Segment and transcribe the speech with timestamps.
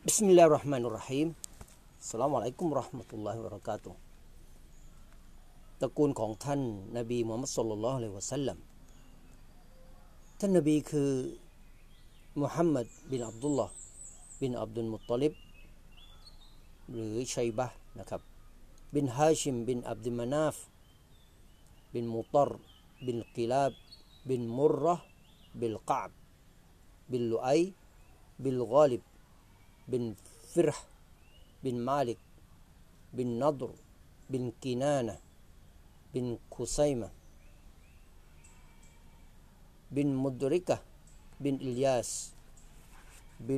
[0.00, 1.28] Bismillahirrahmanirrahim
[2.10, 3.90] สลามอะลัยกุมรอห์มะตุลลอฮิวะบะเราะกาตุ
[5.80, 6.60] ตระกูลของท่าน
[6.98, 8.58] นบีมูฮัมมัด صلى الله عليه وسلم
[10.38, 11.10] ท่านนบีคือ
[12.40, 13.74] มุฮัมมัดบินอับดุลลอฮ์
[14.40, 15.32] บินอับดุลมุตตลิบ
[16.92, 17.66] หรือชัยบะ
[17.98, 18.22] นะครับ
[18.94, 20.56] บินฮาชิม บินอับดุลมานาฟ
[21.94, 22.50] บินมุตร
[23.06, 23.72] บินกิลาบ
[24.28, 24.96] บินมุรระ
[25.60, 26.10] บินกาบ
[27.10, 27.48] บินลุไอ
[28.44, 29.09] บินกอลิบ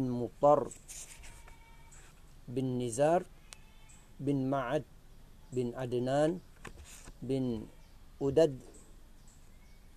[0.02, 0.62] นมุตร
[2.54, 3.28] บินนิซาร์
[4.24, 4.84] บินมาอัด
[5.54, 6.30] บินอัดนาน
[7.28, 7.44] บิน
[8.20, 8.52] อุดัด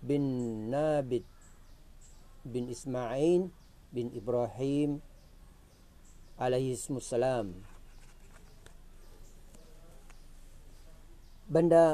[0.03, 0.23] بن
[0.69, 1.27] نابت
[2.45, 3.41] بن إسماعيل
[3.93, 4.91] بن إبراهيم
[6.39, 7.47] عليه السلام
[11.55, 11.85] บรรดา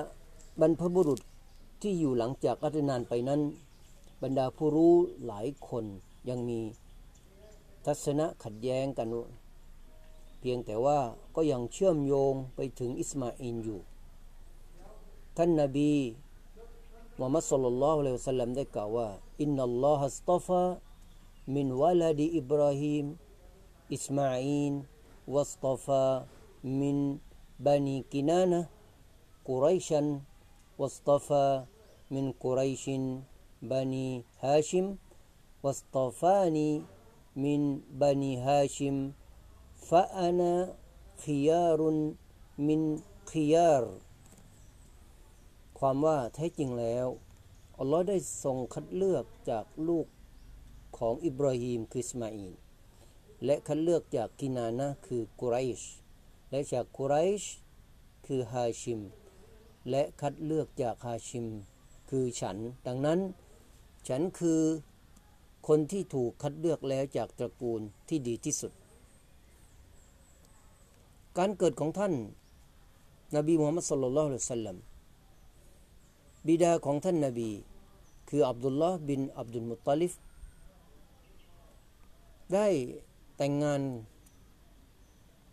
[0.61, 1.21] บรรพบุรุษ
[1.81, 3.41] ที่อยู่หลังจากอัตนานไปนั้น
[4.23, 4.93] บรรดาผู้รู้
[5.25, 5.85] หลายคน
[6.29, 6.59] ยังมี
[7.85, 9.07] ทัศนะขัดแย้งกัน
[10.41, 10.98] เพียงแต่ว่า
[11.34, 13.81] ก็ยังเชื่อมโยงไปถึงอิสมาอินอยู่
[15.37, 15.93] ท่านนาบี
[17.16, 19.09] มุฮัมมัดสุลลัลลอฮุอะลัยฮิวะสัลลัมได้กล่าวว่า
[19.43, 20.62] อินนัลลอฮะสตอฟา
[21.54, 23.04] มินวะลาดีอิบราฮิม
[23.94, 24.72] อิสมาอีน
[25.34, 26.04] วัสตอฟา
[26.81, 26.98] มิน
[27.66, 28.60] บานีกินานะ
[29.47, 30.06] กุไรชัน
[30.81, 31.44] วัสตอฟา
[32.15, 33.04] มินกุไรชิน
[33.71, 34.06] บานี
[34.44, 34.87] ฮาชิม
[35.65, 36.69] วัสตอฟานี
[37.43, 37.62] มิน
[38.00, 38.97] บานีฮาชิม
[39.88, 40.54] ฟะอานา
[41.22, 41.99] ขยารุน
[42.66, 42.82] มิน
[43.31, 43.84] ขยาร
[45.78, 47.06] ความว่าแท้จริงแล้ว
[47.78, 50.06] อัลลอฮ์ได้ทรงคัดเลือกจากลูก
[50.98, 52.53] ของอิบราฮิมคือสมาอีล
[53.44, 55.82] และคัดเลือกจากกินานะคือกุไรช
[56.50, 57.43] และจากกุไรช
[58.27, 59.00] คือฮาชิม
[59.91, 61.47] และคัดเลือกจากฮาชิม
[62.10, 62.56] คือฉัน
[62.87, 63.21] ดังนั้น
[64.09, 64.60] ฉันคือ
[65.69, 68.72] คนที่ถูกคัดเลือกแล้วจากตระกูลที่ดีที่สุด
[71.37, 72.15] การเกิดของท่าน
[73.37, 74.77] นบีมุฮัมมัดสุลลัลลอฮุอะลัยฮิสัลลัม
[76.47, 77.50] บิดาของท่านนาบี
[78.28, 80.12] คืออับดุลลอฮ์บินอับดุลมุตตลิฟ
[82.55, 82.66] ได้
[83.37, 83.83] แต่งงาน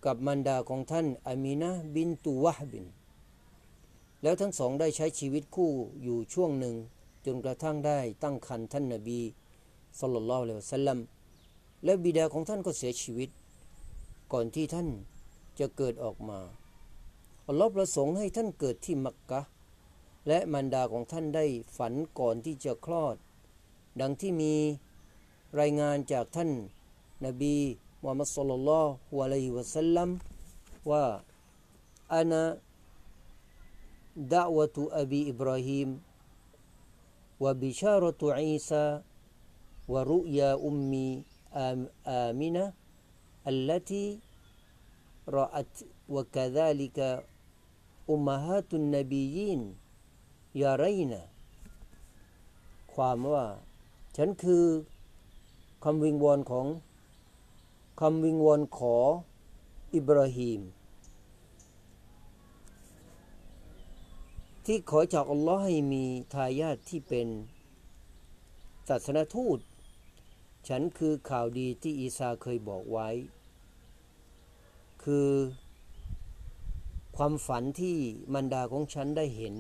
[0.06, 2.86] กับมันดาของท่านอามีนะบินตูวะบิน
[4.24, 5.72] แล้วทั้งสองได้ใช้ชีวิตคู่
[6.04, 6.76] อยู่ช่วงหนึ่ง
[7.26, 9.20] จนกระทั่งได้ตั้งครรภ์ท่านนาบี
[10.00, 11.00] สุลลัลลอฮุอะลัยฮิวะสัลลัม
[11.84, 13.30] และบิดาของท่านก็เสียชีวิต
[14.34, 14.88] ก่อนที่ท่าน
[15.59, 16.41] จะเกิดออกมา
[17.47, 19.41] อัลลอฮ์ประสงค์ให้ท่านเกิดที่มักกะ
[20.29, 21.45] และมารดาของท่านได้
[21.77, 23.17] ฝันก่อนที่จะคลอด
[24.01, 24.55] ดังที่มี
[25.61, 26.51] รายงานจากท่าน
[27.27, 27.57] นบี
[28.03, 30.09] มุฮัมมัดสุลลัลลอฮุอะลัยฮิวะสัลลัม
[30.91, 31.07] ว่า
[32.15, 32.43] อานา
[34.33, 35.89] ดะวะตุอบีอิบราฮิม
[37.43, 38.85] วะบิชารตุอีซา
[39.93, 41.09] วะรุยาอุมมี
[41.59, 42.65] อามินะ
[43.47, 44.21] التي
[45.39, 45.75] رأت
[46.15, 46.99] وكذلك
[48.11, 49.63] أمهات النبيين
[50.63, 51.23] ยาไรนะ
[52.95, 53.47] ความว่า
[54.17, 54.65] ฉันคือ
[55.85, 56.67] คำวิงวอนของ
[58.01, 58.97] คำวิงวอนขอ
[59.95, 60.61] อิบราฮิม
[64.65, 67.29] ที่ขอจากอัลลอฮ์ให้มีทายาทที่เป็น
[68.89, 69.59] ศาสนทูต
[70.69, 73.09] ฉันคือข่าวดีที่อีสาเคยบอกไว้
[75.06, 75.30] คือ
[77.18, 77.98] ความฝันที่
[78.34, 79.56] มันดาของฉันได้เห็น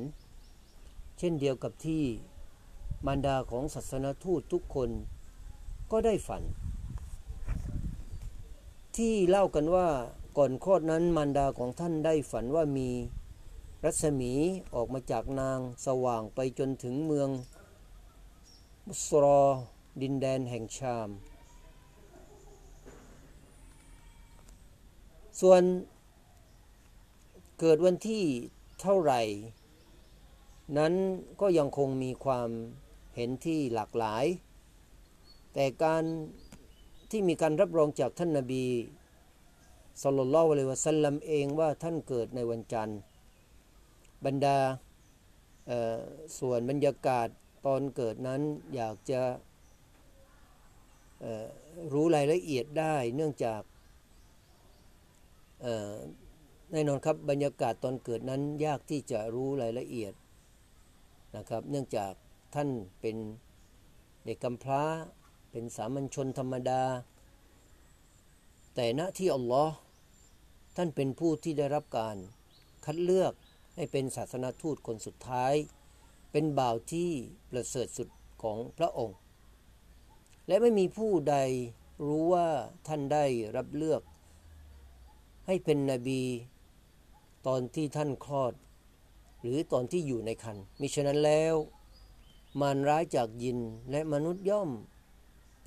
[1.17, 2.03] เช่นเดียวกับที่
[3.05, 4.89] มารดาของศาสนทูตทุกคน
[5.91, 6.43] ก็ได้ฝัน
[8.97, 9.87] ที่เล่ากันว่า
[10.37, 12.89] ก่อนคลอดนั้นมารดาของท่านได้ฝันว่ามี
[13.83, 14.33] รัศมี
[14.75, 17.29] ออกมาจากนางสว่างไปจนถึงเมือง
[18.87, 19.41] มุสรอ
[20.01, 21.09] ดินแดนแห่งชาม
[25.41, 25.61] ส่วน
[27.59, 28.23] เกิดวันที่
[28.81, 29.21] เท่าไหร่
[30.77, 30.93] นั้น
[31.41, 32.49] ก็ยังคงมีความ
[33.15, 34.25] เห็นที่หลากหลาย
[35.53, 36.03] แต่การ
[37.11, 38.65] ที่มีการรับรองจากท่านนาบี
[40.03, 42.99] สุลต่านละวะเลวะสัลลัมเองว่าท่านเกิดในวันจันทร์
[44.25, 44.57] บรรดา
[46.39, 47.27] ส่วนบรรยากาศ
[47.65, 48.41] ตอนเกิดนั้น
[48.75, 49.21] อยากจะ
[51.93, 53.61] รู้รายละเอียดได้เนื่องจาก
[56.71, 60.13] แน่นอนครับบรรยากาศตอนเกิดนั้นยากที่จะรู้รายละเอียด
[61.35, 62.13] นะครับ เนื่องจาก
[62.55, 62.69] ท่าน
[63.01, 63.17] เป็น
[64.25, 64.83] เด็กกำพร้า
[65.51, 66.83] เป็นสามัญชนธรรมดา
[68.75, 69.75] แต่ณที่อัลลอฮ์
[70.77, 72.17] ท่านเป็นผู้ที่ได้รับการ
[72.85, 73.33] คัดเลือก
[73.75, 75.53] ให้เป็นศาสนาทูตคนสุดท้าย
[76.31, 77.11] เป็นบ่าวที่
[77.51, 78.09] ประเสริฐสุด
[78.43, 79.17] ของพระองค์
[80.47, 81.35] และไม่มีผู้ใด
[82.05, 82.47] รู้ว่า
[82.87, 83.25] ท่านได้
[83.55, 84.01] รับเลือก
[85.45, 86.21] ให้เป็นนบี
[87.47, 88.53] ตอนที่ท่านคลอด
[89.41, 91.55] หรือตอนที่อยู่ในคันมิฉะนั้นแล้ว
[92.59, 93.59] มารร้ายจากยิน
[93.91, 94.69] และมนุษย์ย่อม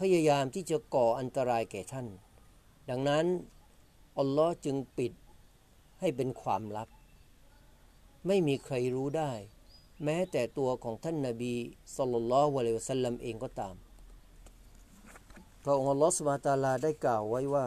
[0.01, 2.07] พยายามที่จะก่ออันตรายแก่ท่าน
[2.89, 3.27] ดังนั้น
[4.19, 5.13] อัลลอฮ์จึงปิด
[6.01, 6.89] ให้เป็นความลับ
[8.27, 9.33] ไม่มีใครรู้ได้
[10.05, 11.55] แม้แต่ตัวของท่านนาบี
[11.97, 13.75] สุลต่านละวะเลวสัลลัมเองก็ตาม
[15.65, 17.67] พระองค์อัลลอฮ์สุบฮาตาลาได้กล่าวไว้ว่า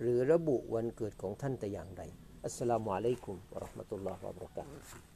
[0.00, 2.02] หรือระบุวันเกิดของท่านแต่อย่างใด
[2.44, 5.15] อัสสลามุอะลัยกุม วะราะห์มะตุลลอฮ์ วะบะเราะกาตุฮ์